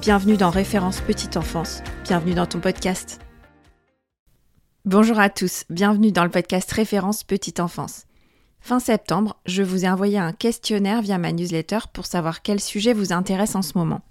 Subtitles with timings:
[0.00, 3.18] bienvenue dans Référence Petite Enfance, bienvenue dans ton podcast.
[4.84, 8.04] Bonjour à tous, bienvenue dans le podcast Référence Petite Enfance.
[8.60, 12.92] Fin septembre, je vous ai envoyé un questionnaire via ma newsletter pour savoir quel sujet
[12.92, 14.02] vous intéresse en ce moment.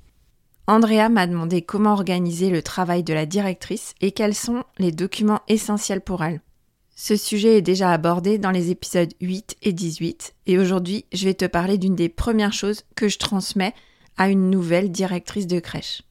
[0.65, 5.41] Andrea m'a demandé comment organiser le travail de la directrice et quels sont les documents
[5.47, 6.41] essentiels pour elle.
[6.95, 11.33] Ce sujet est déjà abordé dans les épisodes 8 et 18 et aujourd'hui je vais
[11.35, 13.75] te parler d'une des premières choses que je transmets
[14.17, 16.01] à une nouvelle directrice de crèche.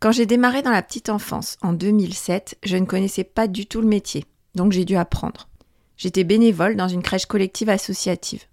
[0.00, 3.80] Quand j'ai démarré dans la petite enfance en 2007, je ne connaissais pas du tout
[3.80, 5.48] le métier, donc j'ai dû apprendre.
[5.96, 8.44] J'étais bénévole dans une crèche collective associative.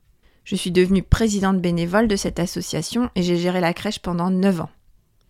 [0.43, 4.61] Je suis devenue présidente bénévole de cette association et j'ai géré la crèche pendant 9
[4.61, 4.69] ans.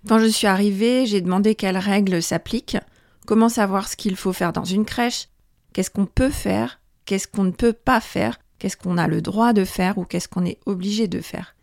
[0.07, 2.77] Quand je suis arrivée, j'ai demandé quelles règles s'appliquent,
[3.25, 5.27] comment savoir ce qu'il faut faire dans une crèche,
[5.73, 9.53] qu'est-ce qu'on peut faire, qu'est-ce qu'on ne peut pas faire, qu'est-ce qu'on a le droit
[9.53, 11.55] de faire ou qu'est-ce qu'on est obligé de faire.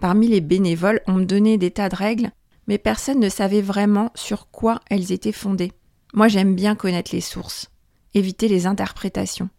[0.00, 2.30] Parmi les bénévoles, on me donnait des tas de règles,
[2.66, 5.72] mais personne ne savait vraiment sur quoi elles étaient fondées.
[6.14, 7.70] Moi j'aime bien connaître les sources,
[8.14, 9.50] éviter les interprétations.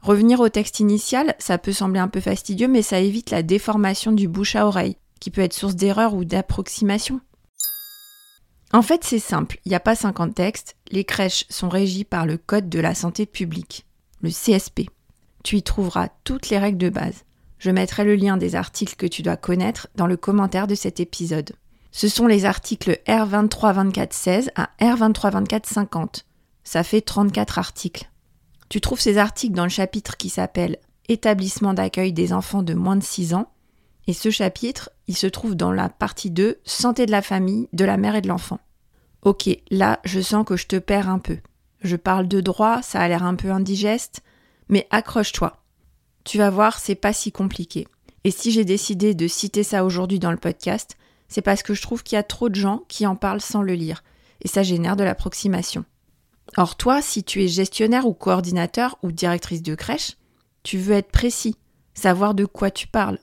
[0.00, 4.12] Revenir au texte initial, ça peut sembler un peu fastidieux, mais ça évite la déformation
[4.12, 7.20] du bouche à oreille, qui peut être source d'erreur ou d'approximation.
[8.72, 12.26] En fait, c'est simple, il n'y a pas 50 textes, les crèches sont régies par
[12.26, 13.86] le Code de la santé publique,
[14.20, 14.90] le CSP.
[15.42, 17.24] Tu y trouveras toutes les règles de base.
[17.58, 21.00] Je mettrai le lien des articles que tu dois connaître dans le commentaire de cet
[21.00, 21.52] épisode.
[21.92, 26.24] Ce sont les articles R232416 à R232450.
[26.64, 28.10] Ça fait 34 articles.
[28.68, 30.78] Tu trouves ces articles dans le chapitre qui s'appelle
[31.08, 33.48] Établissement d'accueil des enfants de moins de 6 ans.
[34.06, 37.84] Et ce chapitre, il se trouve dans la partie 2, Santé de la famille, de
[37.84, 38.58] la mère et de l'enfant.
[39.22, 41.38] Ok, là, je sens que je te perds un peu.
[41.80, 44.22] Je parle de droit, ça a l'air un peu indigeste,
[44.68, 45.63] mais accroche-toi.
[46.24, 47.86] Tu vas voir, c'est pas si compliqué.
[48.24, 50.96] Et si j'ai décidé de citer ça aujourd'hui dans le podcast,
[51.28, 53.62] c'est parce que je trouve qu'il y a trop de gens qui en parlent sans
[53.62, 54.02] le lire,
[54.40, 55.84] et ça génère de l'approximation.
[56.56, 60.16] Or toi, si tu es gestionnaire ou coordinateur ou directrice de crèche,
[60.62, 61.56] tu veux être précis,
[61.92, 63.18] savoir de quoi tu parles,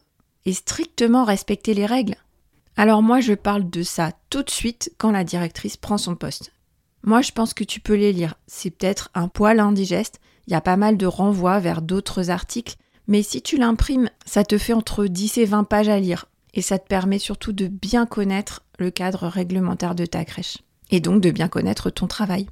[0.46, 2.16] et strictement respecter les règles.
[2.78, 6.54] Alors moi, je parle de ça tout de suite quand la directrice prend son poste.
[7.04, 8.36] Moi, je pense que tu peux les lire.
[8.46, 12.76] C'est peut-être un poil indigeste, il y a pas mal de renvois vers d'autres articles
[13.12, 16.28] mais si tu l'imprimes, ça te fait entre 10 et 20 pages à lire.
[16.54, 20.60] Et ça te permet surtout de bien connaître le cadre réglementaire de ta crèche.
[20.92, 22.48] Et donc de bien connaître ton travail.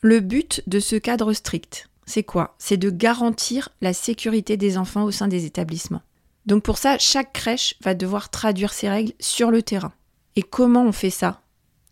[0.00, 2.54] Le but de ce cadre strict, c'est quoi?
[2.58, 6.02] C'est de garantir la sécurité des enfants au sein des établissements.
[6.46, 9.92] Donc pour ça, chaque crèche va devoir traduire ces règles sur le terrain.
[10.34, 11.42] Et comment on fait ça?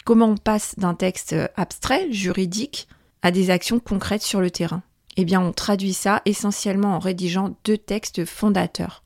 [0.06, 2.88] Comment on passe d'un texte abstrait, juridique,
[3.20, 4.82] à des actions concrètes sur le terrain?
[5.16, 9.03] Eh bien on traduit ça essentiellement en rédigeant deux textes fondateurs.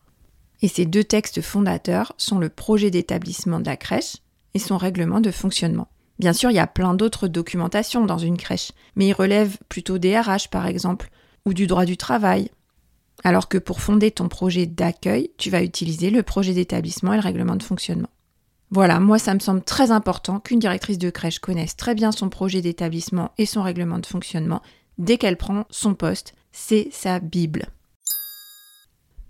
[0.63, 4.17] Et ces deux textes fondateurs sont le projet d'établissement de la crèche
[4.55, 5.89] et son règlement de fonctionnement.
[6.19, 9.99] Bien sûr, il y a plein d'autres documentations dans une crèche, mais ils relèvent plutôt
[9.99, 11.11] des RH par exemple,
[11.45, 12.51] ou du droit du travail.
[13.25, 17.23] Alors que pour fonder ton projet d'accueil, tu vas utiliser le projet d'établissement et le
[17.23, 18.11] règlement de fonctionnement.
[18.71, 22.29] Voilà, moi ça me semble très important qu'une directrice de crèche connaisse très bien son
[22.29, 24.63] projet d'établissement et son règlement de fonctionnement
[24.99, 26.35] dès qu'elle prend son poste.
[26.53, 27.67] C'est sa Bible.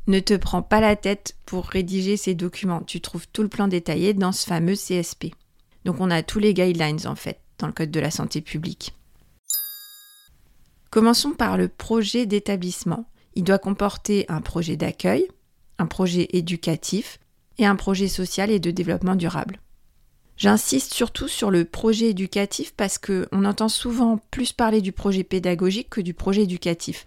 [0.06, 2.82] Ne te prends pas la tête pour rédiger ces documents.
[2.82, 5.34] Tu trouves tout le plan détaillé dans ce fameux CSP.
[5.84, 8.94] Donc on a tous les guidelines en fait dans le Code de la santé publique.
[10.90, 13.06] Commençons par le projet d'établissement.
[13.34, 15.26] Il doit comporter un projet d'accueil,
[15.78, 17.18] un projet éducatif
[17.58, 19.58] et un projet social et de développement durable.
[20.36, 25.90] J'insiste surtout sur le projet éducatif parce qu'on entend souvent plus parler du projet pédagogique
[25.90, 27.06] que du projet éducatif.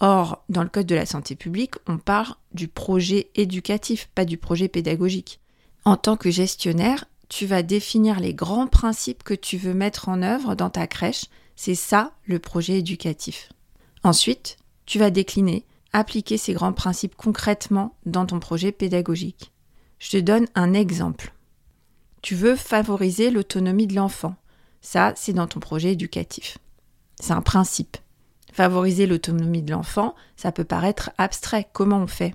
[0.00, 4.36] Or, dans le Code de la santé publique, on parle du projet éducatif, pas du
[4.36, 5.40] projet pédagogique.
[5.84, 10.22] En tant que gestionnaire, tu vas définir les grands principes que tu veux mettre en
[10.22, 11.26] œuvre dans ta crèche.
[11.56, 13.50] C'est ça le projet éducatif.
[14.02, 19.50] Ensuite, tu vas décliner, appliquer ces grands principes concrètement dans ton projet pédagogique.
[19.98, 21.32] Je te donne un exemple.
[22.26, 24.34] Tu veux favoriser l'autonomie de l'enfant.
[24.80, 26.58] Ça, c'est dans ton projet éducatif.
[27.20, 27.98] C'est un principe.
[28.52, 31.68] Favoriser l'autonomie de l'enfant, ça peut paraître abstrait.
[31.72, 32.34] Comment on fait?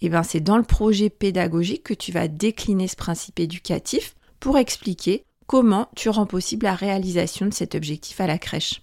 [0.00, 4.56] Eh bien, c'est dans le projet pédagogique que tu vas décliner ce principe éducatif pour
[4.56, 8.80] expliquer comment tu rends possible la réalisation de cet objectif à la crèche.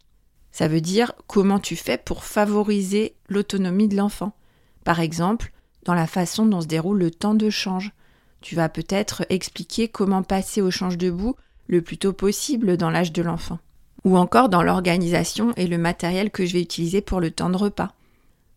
[0.52, 4.34] Ça veut dire comment tu fais pour favoriser l'autonomie de l'enfant.
[4.84, 5.52] Par exemple,
[5.86, 7.94] dans la façon dont se déroule le temps de change.
[8.46, 13.12] Tu vas peut-être expliquer comment passer au change debout le plus tôt possible dans l'âge
[13.12, 13.58] de l'enfant.
[14.04, 17.58] Ou encore dans l'organisation et le matériel que je vais utiliser pour le temps de
[17.58, 17.96] repas.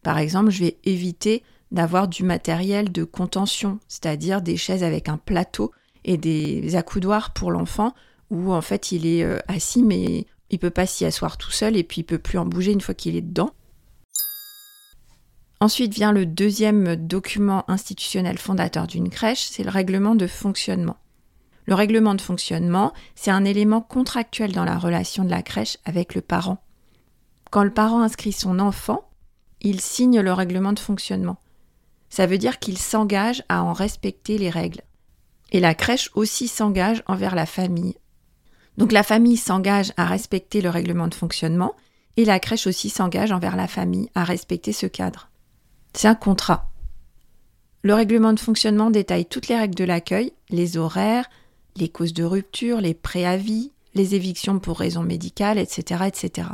[0.03, 1.43] Par exemple, je vais éviter
[1.73, 5.73] d'avoir du matériel de contention, c'est-à-dire des chaises avec un plateau
[6.05, 7.95] et des accoudoirs pour l'enfant
[8.29, 11.79] où en fait il est euh, assis mais il peut pas s'y asseoir tout seul
[11.79, 13.55] et puis il peut plus en bouger une fois qu'il est dedans.
[15.61, 20.97] Ensuite vient le deuxième document institutionnel fondateur d'une crèche, c'est le règlement de fonctionnement.
[21.67, 26.15] Le règlement de fonctionnement, c'est un élément contractuel dans la relation de la crèche avec
[26.15, 26.63] le parent.
[27.51, 29.09] Quand le parent inscrit son enfant,
[29.61, 31.39] il signe le règlement de fonctionnement.
[32.09, 34.83] Ça veut dire qu'il s'engage à en respecter les règles.
[35.51, 37.97] Et la crèche aussi s'engage envers la famille,
[38.79, 41.75] donc la famille s'engage à respecter le règlement de fonctionnement
[42.17, 45.28] et la crèche aussi s'engage envers la famille à respecter ce cadre.
[45.99, 46.71] C'est un contrat.
[47.83, 51.29] Le règlement de fonctionnement détaille toutes les règles de l'accueil, les horaires,
[51.75, 56.51] les causes de rupture, les préavis, les évictions pour raisons médicales, etc., etc.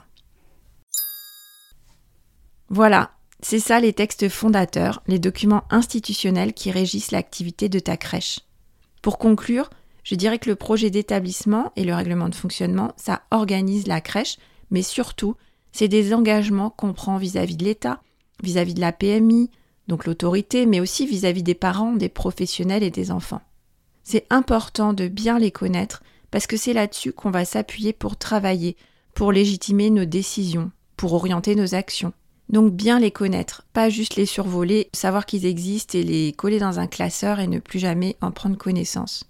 [2.70, 3.10] Voilà,
[3.40, 8.40] c'est ça les textes fondateurs, les documents institutionnels qui régissent l'activité de ta crèche.
[9.02, 9.68] Pour conclure,
[10.04, 14.38] je dirais que le projet d'établissement et le règlement de fonctionnement, ça organise la crèche,
[14.70, 15.36] mais surtout,
[15.70, 18.00] c'est des engagements qu'on prend vis-à-vis de l'État,
[18.42, 19.50] vis-à-vis de la PMI,
[19.88, 23.42] donc l'autorité, mais aussi vis-à-vis des parents, des professionnels et des enfants.
[24.02, 28.76] C'est important de bien les connaître parce que c'est là-dessus qu'on va s'appuyer pour travailler,
[29.14, 32.12] pour légitimer nos décisions, pour orienter nos actions.
[32.48, 36.78] Donc bien les connaître, pas juste les survoler, savoir qu'ils existent et les coller dans
[36.78, 39.24] un classeur et ne plus jamais en prendre connaissance.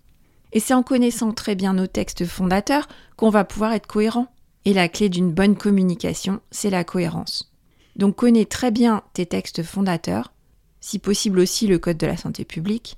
[0.53, 4.29] Et c'est en connaissant très bien nos textes fondateurs qu'on va pouvoir être cohérent.
[4.65, 7.54] Et la clé d'une bonne communication, c'est la cohérence.
[7.97, 10.33] Donc connais très bien tes textes fondateurs,
[10.81, 12.97] si possible aussi le Code de la santé publique.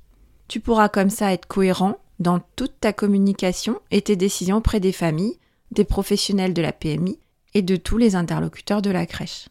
[0.48, 4.92] Tu pourras comme ça être cohérent dans toute ta communication et tes décisions auprès des
[4.92, 5.38] familles,
[5.70, 7.18] des professionnels de la PMI
[7.54, 9.48] et de tous les interlocuteurs de la crèche.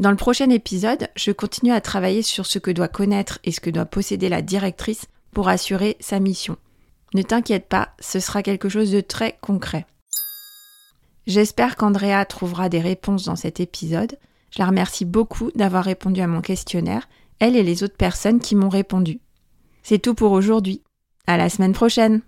[0.00, 3.60] Dans le prochain épisode, je continue à travailler sur ce que doit connaître et ce
[3.60, 6.56] que doit posséder la directrice pour assurer sa mission.
[7.14, 9.86] Ne t'inquiète pas, ce sera quelque chose de très concret.
[11.26, 14.18] J'espère qu'Andrea trouvera des réponses dans cet épisode.
[14.52, 17.08] Je la remercie beaucoup d'avoir répondu à mon questionnaire,
[17.40, 19.20] elle et les autres personnes qui m'ont répondu.
[19.82, 20.82] C'est tout pour aujourd'hui.
[21.26, 22.20] À la semaine prochaine!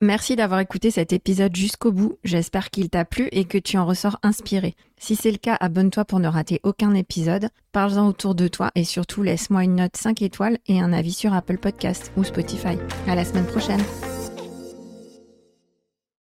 [0.00, 2.18] Merci d'avoir écouté cet épisode jusqu'au bout.
[2.24, 4.74] J'espère qu'il t'a plu et que tu en ressors inspiré.
[4.98, 7.48] Si c'est le cas, abonne-toi pour ne rater aucun épisode.
[7.72, 11.32] Parle-en autour de toi et surtout laisse-moi une note 5 étoiles et un avis sur
[11.32, 12.76] Apple Podcast ou Spotify.
[13.06, 13.82] À la semaine prochaine.